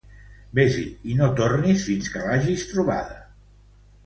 Ves-hi 0.59 0.85
i 1.11 1.17
no 1.19 1.27
tornis 1.41 1.85
fins 1.91 2.09
que 2.15 2.25
l'hagis 2.25 2.65
trobada 2.73 3.23